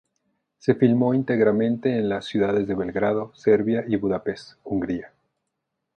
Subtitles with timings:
[0.57, 5.13] Se filmó íntegramente en las ciudades de Belgrado, Serbia y Budapest, Hungría.